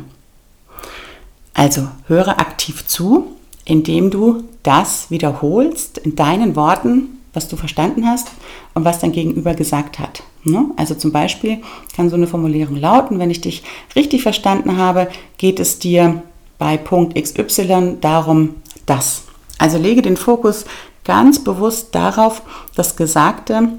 Also 1.53 1.88
höre 2.07 2.39
aktiv 2.39 2.88
zu, 2.88 3.35
indem 3.65 4.11
du 4.11 4.43
das 4.63 5.11
wiederholst 5.11 5.97
in 5.97 6.15
deinen 6.15 6.55
Worten, 6.55 7.19
was 7.33 7.47
du 7.47 7.55
verstanden 7.55 8.07
hast 8.07 8.29
und 8.73 8.85
was 8.85 8.99
dein 8.99 9.11
Gegenüber 9.11 9.53
gesagt 9.53 9.99
hat. 9.99 10.23
Ne? 10.43 10.71
Also 10.77 10.95
zum 10.95 11.11
Beispiel 11.11 11.59
kann 11.95 12.09
so 12.09 12.15
eine 12.15 12.27
Formulierung 12.27 12.75
lauten, 12.75 13.19
wenn 13.19 13.29
ich 13.29 13.41
dich 13.41 13.63
richtig 13.95 14.23
verstanden 14.23 14.77
habe, 14.77 15.09
geht 15.38 15.59
es 15.59 15.79
dir 15.79 16.23
bei 16.59 16.77
Punkt 16.77 17.15
XY 17.19 17.97
darum, 18.01 18.55
das. 18.85 19.23
Also 19.57 19.79
lege 19.79 20.03
den 20.03 20.17
Fokus 20.17 20.65
ganz 21.03 21.43
bewusst 21.43 21.95
darauf, 21.95 22.43
das 22.75 22.95
Gesagte 22.95 23.69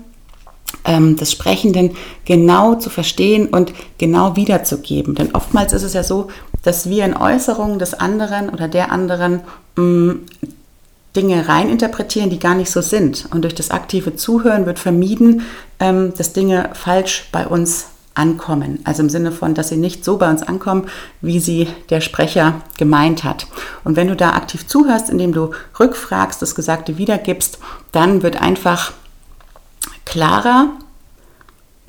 ähm, 0.84 1.16
des 1.16 1.30
Sprechenden 1.30 1.92
genau 2.24 2.74
zu 2.74 2.90
verstehen 2.90 3.48
und 3.48 3.72
genau 3.98 4.34
wiederzugeben. 4.34 5.14
Denn 5.14 5.34
oftmals 5.34 5.72
ist 5.72 5.84
es 5.84 5.94
ja 5.94 6.02
so, 6.02 6.28
dass 6.62 6.88
wir 6.88 7.04
in 7.04 7.16
Äußerungen 7.16 7.78
des 7.78 7.94
anderen 7.94 8.50
oder 8.50 8.66
der 8.66 8.90
anderen 8.90 9.40
mh, 9.76 9.84
mm, 9.84 10.26
Dinge 11.16 11.48
reininterpretieren, 11.48 12.30
die 12.30 12.38
gar 12.38 12.54
nicht 12.54 12.70
so 12.70 12.82
sind. 12.82 13.26
Und 13.32 13.42
durch 13.42 13.54
das 13.54 13.70
aktive 13.70 14.14
Zuhören 14.14 14.64
wird 14.64 14.78
vermieden, 14.78 15.42
ähm, 15.80 16.14
dass 16.16 16.32
Dinge 16.32 16.70
falsch 16.74 17.28
bei 17.32 17.46
uns 17.46 17.86
ankommen. 18.14 18.80
Also 18.84 19.02
im 19.02 19.08
Sinne 19.08 19.32
von, 19.32 19.54
dass 19.54 19.68
sie 19.68 19.76
nicht 19.76 20.04
so 20.04 20.18
bei 20.18 20.28
uns 20.28 20.42
ankommen, 20.42 20.86
wie 21.20 21.40
sie 21.40 21.68
der 21.90 22.00
Sprecher 22.00 22.60
gemeint 22.78 23.24
hat. 23.24 23.46
Und 23.84 23.96
wenn 23.96 24.08
du 24.08 24.16
da 24.16 24.30
aktiv 24.30 24.66
zuhörst, 24.66 25.10
indem 25.10 25.32
du 25.32 25.52
rückfragst, 25.78 26.42
das 26.42 26.54
Gesagte 26.54 26.98
wiedergibst, 26.98 27.58
dann 27.92 28.22
wird 28.22 28.40
einfach 28.40 28.92
klarer, 30.04 30.70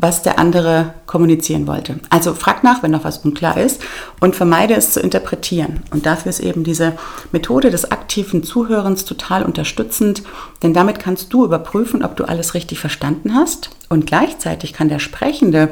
was 0.01 0.23
der 0.23 0.39
andere 0.39 0.95
kommunizieren 1.05 1.67
wollte. 1.67 1.99
Also 2.09 2.33
frag 2.33 2.63
nach, 2.63 2.81
wenn 2.81 2.91
noch 2.91 3.03
was 3.03 3.19
unklar 3.19 3.57
ist 3.57 3.81
und 4.19 4.35
vermeide 4.35 4.73
es 4.73 4.91
zu 4.91 4.99
interpretieren. 4.99 5.83
Und 5.91 6.07
dafür 6.07 6.31
ist 6.31 6.39
eben 6.39 6.63
diese 6.63 6.93
Methode 7.31 7.69
des 7.69 7.91
aktiven 7.91 8.43
Zuhörens 8.43 9.05
total 9.05 9.43
unterstützend, 9.43 10.23
denn 10.63 10.73
damit 10.73 10.99
kannst 10.99 11.31
du 11.31 11.45
überprüfen, 11.45 12.03
ob 12.03 12.15
du 12.15 12.25
alles 12.25 12.55
richtig 12.55 12.79
verstanden 12.79 13.35
hast 13.35 13.69
und 13.89 14.07
gleichzeitig 14.07 14.73
kann 14.73 14.89
der 14.89 14.99
Sprechende 14.99 15.69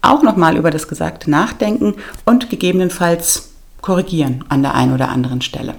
auch 0.00 0.22
nochmal 0.22 0.56
über 0.56 0.70
das 0.70 0.86
Gesagte 0.86 1.28
nachdenken 1.30 1.94
und 2.24 2.50
gegebenenfalls 2.50 3.50
korrigieren 3.80 4.44
an 4.48 4.62
der 4.62 4.74
einen 4.74 4.94
oder 4.94 5.08
anderen 5.08 5.42
Stelle. 5.42 5.74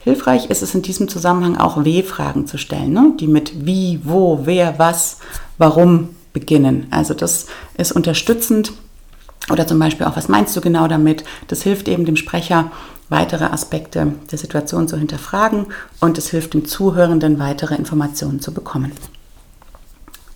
Hilfreich 0.00 0.50
ist 0.50 0.62
es 0.62 0.74
in 0.74 0.82
diesem 0.82 1.08
Zusammenhang 1.08 1.56
auch 1.56 1.84
W-Fragen 1.84 2.46
zu 2.46 2.58
stellen, 2.58 2.92
ne? 2.92 3.12
die 3.18 3.26
mit 3.26 3.66
wie, 3.66 4.00
wo, 4.04 4.40
wer, 4.44 4.78
was, 4.78 5.18
warum 5.58 6.15
beginnen. 6.36 6.86
Also 6.90 7.14
das 7.14 7.46
ist 7.78 7.92
unterstützend. 7.92 8.72
Oder 9.50 9.66
zum 9.66 9.78
Beispiel 9.78 10.04
auch, 10.04 10.16
was 10.16 10.28
meinst 10.28 10.54
du 10.54 10.60
genau 10.60 10.86
damit? 10.86 11.24
Das 11.48 11.62
hilft 11.62 11.88
eben 11.88 12.04
dem 12.04 12.16
Sprecher, 12.16 12.70
weitere 13.08 13.44
Aspekte 13.44 14.12
der 14.30 14.38
Situation 14.38 14.86
zu 14.86 14.98
hinterfragen 14.98 15.66
und 16.00 16.18
es 16.18 16.28
hilft 16.28 16.52
dem 16.52 16.66
Zuhörenden, 16.66 17.38
weitere 17.38 17.74
Informationen 17.74 18.40
zu 18.40 18.52
bekommen. 18.52 18.92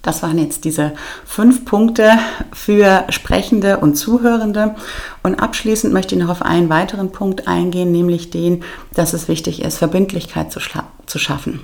Das 0.02 0.22
waren 0.22 0.38
jetzt 0.38 0.64
diese 0.64 0.92
fünf 1.26 1.66
Punkte 1.66 2.12
für 2.52 3.04
Sprechende 3.10 3.78
und 3.78 3.96
Zuhörende. 3.96 4.74
Und 5.22 5.34
abschließend 5.42 5.92
möchte 5.92 6.14
ich 6.14 6.20
noch 6.22 6.30
auf 6.30 6.40
einen 6.40 6.70
weiteren 6.70 7.12
Punkt 7.12 7.46
eingehen, 7.46 7.92
nämlich 7.92 8.30
den, 8.30 8.64
dass 8.94 9.12
es 9.12 9.28
wichtig 9.28 9.62
ist, 9.62 9.76
Verbindlichkeit 9.76 10.50
zu, 10.50 10.60
zu 11.04 11.18
schaffen. 11.18 11.60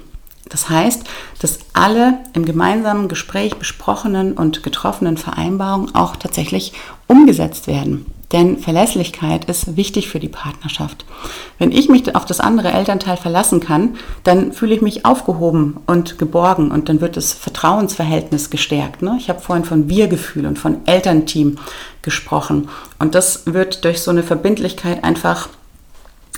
Das 0.49 0.69
heißt, 0.69 1.05
dass 1.41 1.59
alle 1.73 2.19
im 2.35 2.45
gemeinsamen 2.45 3.09
Gespräch 3.09 3.57
besprochenen 3.57 4.33
und 4.33 4.63
getroffenen 4.63 5.17
Vereinbarungen 5.17 5.95
auch 5.95 6.17
tatsächlich 6.17 6.73
umgesetzt 7.09 7.67
werden. 7.67 8.07
Denn 8.33 8.59
Verlässlichkeit 8.59 9.45
ist 9.45 9.77
wichtig 9.77 10.09
für 10.09 10.19
die 10.19 10.29
Partnerschaft. 10.29 11.05
Wenn 11.59 11.71
ich 11.71 11.89
mich 11.89 12.17
auf 12.17 12.25
das 12.25 12.41
andere 12.41 12.73
Elternteil 12.73 13.17
verlassen 13.17 13.61
kann, 13.61 13.97
dann 14.25 14.53
fühle 14.53 14.75
ich 14.75 14.83
mich 14.83 15.05
aufgehoben 15.05 15.77
und 15.87 16.19
geborgen 16.19 16.73
und 16.73 16.89
dann 16.89 17.01
wird 17.01 17.17
das 17.17 17.33
Vertrauensverhältnis 17.33 18.51
gestärkt. 18.51 19.03
Ne? 19.03 19.17
Ich 19.21 19.29
habe 19.29 19.41
vorhin 19.41 19.65
von 19.65 19.89
Wir-Gefühl 19.89 20.47
und 20.47 20.59
von 20.59 20.85
Elternteam 20.87 21.59
gesprochen. 22.03 22.69
Und 22.99 23.15
das 23.15 23.43
wird 23.47 23.85
durch 23.85 24.03
so 24.03 24.11
eine 24.11 24.25
Verbindlichkeit 24.25 25.05
einfach 25.05 25.49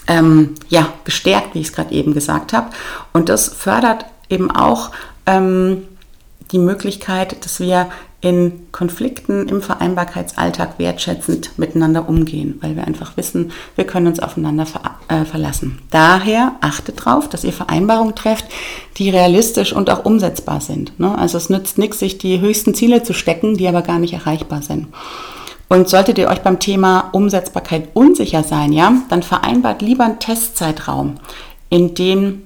ähm, 0.08 0.54
ja, 0.68 0.92
gestärkt, 1.04 1.54
wie 1.54 1.60
ich 1.60 1.68
es 1.68 1.72
gerade 1.72 1.94
eben 1.94 2.14
gesagt 2.14 2.52
habe. 2.52 2.70
Und 3.12 3.28
das 3.28 3.48
fördert 3.48 4.06
eben 4.28 4.50
auch 4.50 4.90
ähm, 5.26 5.82
die 6.50 6.58
Möglichkeit, 6.58 7.44
dass 7.44 7.60
wir 7.60 7.88
in 8.20 8.66
Konflikten 8.72 9.48
im 9.48 9.62
Vereinbarkeitsalltag 9.62 10.78
wertschätzend 10.78 11.56
miteinander 11.56 12.08
umgehen, 12.08 12.58
weil 12.60 12.74
wir 12.74 12.84
einfach 12.84 13.16
wissen, 13.16 13.52
wir 13.76 13.84
können 13.84 14.08
uns 14.08 14.18
aufeinander 14.18 14.66
ver 14.66 14.80
äh, 15.06 15.24
verlassen. 15.24 15.78
Daher 15.92 16.56
achtet 16.60 17.06
darauf, 17.06 17.28
dass 17.28 17.44
ihr 17.44 17.52
Vereinbarungen 17.52 18.16
trefft, 18.16 18.46
die 18.96 19.10
realistisch 19.10 19.72
und 19.72 19.88
auch 19.88 20.04
umsetzbar 20.04 20.60
sind. 20.60 20.98
Ne? 20.98 21.16
Also 21.16 21.38
es 21.38 21.48
nützt 21.48 21.78
nichts, 21.78 22.00
sich 22.00 22.18
die 22.18 22.40
höchsten 22.40 22.74
Ziele 22.74 23.04
zu 23.04 23.12
stecken, 23.12 23.56
die 23.56 23.68
aber 23.68 23.82
gar 23.82 24.00
nicht 24.00 24.14
erreichbar 24.14 24.62
sind. 24.62 24.88
Und 25.68 25.88
solltet 25.88 26.18
ihr 26.18 26.28
euch 26.28 26.40
beim 26.40 26.58
Thema 26.58 27.10
Umsetzbarkeit 27.12 27.88
unsicher 27.94 28.42
sein, 28.42 28.72
ja, 28.72 28.92
dann 29.10 29.22
vereinbart 29.22 29.82
lieber 29.82 30.04
einen 30.04 30.18
Testzeitraum, 30.18 31.16
in 31.68 31.94
dem 31.94 32.42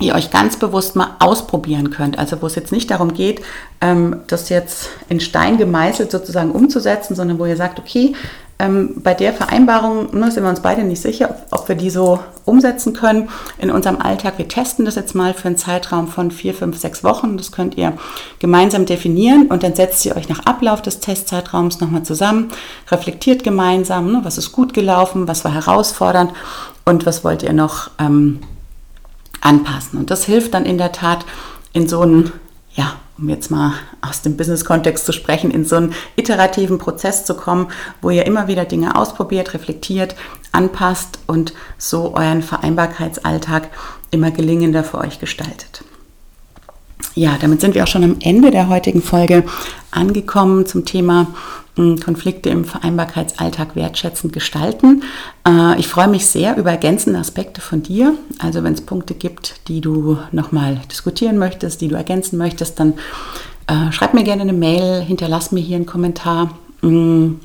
ihr 0.00 0.14
euch 0.14 0.30
ganz 0.30 0.56
bewusst 0.56 0.96
mal 0.96 1.16
ausprobieren 1.20 1.90
könnt. 1.90 2.18
Also 2.18 2.42
wo 2.42 2.46
es 2.46 2.54
jetzt 2.54 2.72
nicht 2.72 2.90
darum 2.90 3.14
geht, 3.14 3.42
ähm, 3.80 4.20
das 4.26 4.48
jetzt 4.48 4.88
in 5.08 5.20
Stein 5.20 5.56
gemeißelt 5.56 6.10
sozusagen 6.10 6.50
umzusetzen, 6.50 7.14
sondern 7.14 7.38
wo 7.38 7.46
ihr 7.46 7.56
sagt, 7.56 7.78
okay, 7.78 8.14
ähm, 8.58 9.00
bei 9.02 9.14
der 9.14 9.32
Vereinbarung 9.32 10.16
ne, 10.16 10.30
sind 10.30 10.44
wir 10.44 10.50
uns 10.50 10.60
beide 10.60 10.84
nicht 10.84 11.02
sicher, 11.02 11.30
ob, 11.30 11.60
ob, 11.60 11.68
wir 11.68 11.74
die 11.74 11.90
so 11.90 12.20
umsetzen 12.44 12.92
können 12.92 13.28
in 13.58 13.70
unserem 13.70 14.00
Alltag. 14.00 14.34
Wir 14.36 14.46
testen 14.46 14.84
das 14.84 14.94
jetzt 14.94 15.14
mal 15.14 15.34
für 15.34 15.48
einen 15.48 15.56
Zeitraum 15.56 16.06
von 16.06 16.30
vier, 16.30 16.54
fünf, 16.54 16.78
sechs 16.78 17.02
Wochen. 17.02 17.36
Das 17.36 17.50
könnt 17.50 17.76
ihr 17.76 17.94
gemeinsam 18.38 18.86
definieren 18.86 19.46
und 19.48 19.62
dann 19.64 19.74
setzt 19.74 20.06
ihr 20.06 20.16
euch 20.16 20.28
nach 20.28 20.46
Ablauf 20.46 20.82
des 20.82 21.00
Testzeitraums 21.00 21.80
nochmal 21.80 22.04
zusammen, 22.04 22.50
reflektiert 22.90 23.42
gemeinsam, 23.42 24.12
ne, 24.12 24.20
was 24.22 24.38
ist 24.38 24.52
gut 24.52 24.72
gelaufen, 24.72 25.26
was 25.26 25.44
war 25.44 25.52
herausfordernd 25.52 26.32
und 26.84 27.06
was 27.06 27.24
wollt 27.24 27.42
ihr 27.42 27.52
noch 27.52 27.90
ähm, 27.98 28.40
anpassen. 29.40 29.98
Und 29.98 30.10
das 30.10 30.24
hilft 30.24 30.54
dann 30.54 30.64
in 30.64 30.78
der 30.78 30.92
Tat 30.92 31.26
in 31.72 31.88
so 31.88 32.02
einen, 32.02 32.32
ja, 32.74 32.94
um 33.18 33.28
jetzt 33.28 33.50
mal 33.50 33.74
aus 34.00 34.22
dem 34.22 34.36
Business-Kontext 34.36 35.06
zu 35.06 35.12
sprechen, 35.12 35.50
in 35.50 35.64
so 35.64 35.76
einen 35.76 35.94
iterativen 36.16 36.78
Prozess 36.78 37.24
zu 37.24 37.34
kommen, 37.34 37.68
wo 38.02 38.10
ihr 38.10 38.26
immer 38.26 38.48
wieder 38.48 38.64
Dinge 38.64 38.96
ausprobiert, 38.96 39.54
reflektiert, 39.54 40.16
anpasst 40.52 41.18
und 41.26 41.54
so 41.78 42.14
euren 42.14 42.42
Vereinbarkeitsalltag 42.42 43.70
immer 44.10 44.30
gelingender 44.30 44.84
für 44.84 44.98
euch 44.98 45.20
gestaltet. 45.20 45.84
Ja, 47.14 47.36
damit 47.40 47.60
sind 47.60 47.74
wir 47.74 47.84
auch 47.84 47.88
schon 47.88 48.04
am 48.04 48.16
Ende 48.20 48.50
der 48.50 48.68
heutigen 48.68 49.02
Folge 49.02 49.44
angekommen 49.90 50.66
zum 50.66 50.84
Thema 50.84 51.28
hm, 51.76 52.00
Konflikte 52.00 52.50
im 52.50 52.64
Vereinbarkeitsalltag 52.64 53.76
wertschätzend 53.76 54.32
gestalten. 54.32 55.02
Äh, 55.46 55.78
ich 55.78 55.88
freue 55.88 56.08
mich 56.08 56.26
sehr 56.26 56.56
über 56.56 56.70
ergänzende 56.70 57.18
Aspekte 57.18 57.60
von 57.60 57.82
dir. 57.82 58.14
Also 58.38 58.62
wenn 58.64 58.74
es 58.74 58.80
Punkte 58.80 59.14
gibt, 59.14 59.68
die 59.68 59.80
du 59.80 60.18
nochmal 60.32 60.80
diskutieren 60.90 61.38
möchtest, 61.38 61.80
die 61.80 61.88
du 61.88 61.96
ergänzen 61.96 62.36
möchtest, 62.36 62.80
dann 62.80 62.94
äh, 63.66 63.92
schreib 63.92 64.14
mir 64.14 64.24
gerne 64.24 64.42
eine 64.42 64.52
Mail, 64.52 65.00
hinterlass 65.00 65.52
mir 65.52 65.60
hier 65.60 65.76
einen 65.76 65.86
Kommentar 65.86 66.50
hm, 66.80 67.40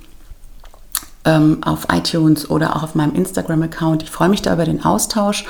ähm, 1.26 1.58
auf 1.62 1.88
iTunes 1.92 2.50
oder 2.50 2.76
auch 2.76 2.84
auf 2.84 2.96
meinem 2.96 3.16
Instagram-Account. 3.16 4.04
Ich 4.04 4.10
freue 4.10 4.30
mich 4.30 4.42
da 4.42 4.54
über 4.54 4.66
den 4.66 4.84
Austausch 4.84 5.46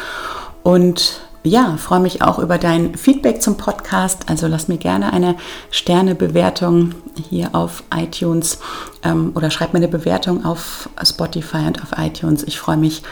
und 0.63 1.21
ja, 1.43 1.77
freue 1.77 1.99
mich 2.01 2.21
auch 2.21 2.39
über 2.39 2.57
dein 2.57 2.95
Feedback 2.95 3.41
zum 3.41 3.57
Podcast. 3.57 4.29
Also 4.29 4.47
lass 4.47 4.67
mir 4.67 4.77
gerne 4.77 5.13
eine 5.13 5.35
Sternebewertung 5.71 6.95
hier 7.29 7.55
auf 7.55 7.83
iTunes 7.95 8.59
ähm, 9.03 9.31
oder 9.35 9.49
schreib 9.49 9.73
mir 9.73 9.79
eine 9.79 9.87
Bewertung 9.87 10.45
auf 10.45 10.89
Spotify 11.03 11.65
und 11.67 11.81
auf 11.81 11.97
iTunes. 11.97 12.43
Ich 12.43 12.59
freue 12.59 12.77
mich, 12.77 13.03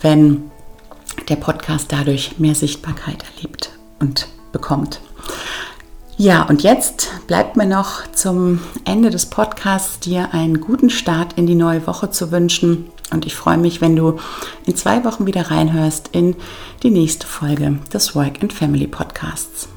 wenn 0.00 0.50
der 1.28 1.36
Podcast 1.36 1.90
dadurch 1.90 2.38
mehr 2.38 2.54
Sichtbarkeit 2.54 3.24
erlebt 3.34 3.70
und 3.98 4.28
bekommt. 4.52 5.00
Ja, 6.16 6.42
und 6.42 6.62
jetzt 6.62 7.08
bleibt 7.28 7.56
mir 7.56 7.66
noch 7.66 8.06
zum 8.12 8.60
Ende 8.84 9.08
des 9.08 9.24
Podcasts 9.26 10.00
dir 10.00 10.34
einen 10.34 10.60
guten 10.60 10.90
Start 10.90 11.32
in 11.36 11.46
die 11.46 11.54
neue 11.54 11.86
Woche 11.86 12.10
zu 12.10 12.30
wünschen. 12.30 12.90
Und 13.10 13.26
ich 13.26 13.34
freue 13.34 13.58
mich, 13.58 13.80
wenn 13.80 13.96
du 13.96 14.18
in 14.66 14.76
zwei 14.76 15.04
Wochen 15.04 15.26
wieder 15.26 15.50
reinhörst 15.50 16.10
in 16.12 16.36
die 16.82 16.90
nächste 16.90 17.26
Folge 17.26 17.78
des 17.92 18.14
Work 18.14 18.42
and 18.42 18.52
Family 18.52 18.86
Podcasts. 18.86 19.68